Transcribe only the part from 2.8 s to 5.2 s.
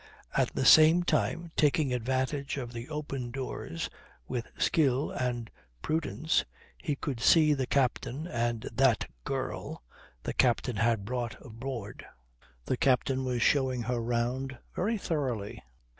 open doors with skill